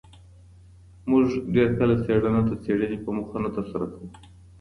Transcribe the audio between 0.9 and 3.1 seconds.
موږ ډېر کله څېړنه د څېړني په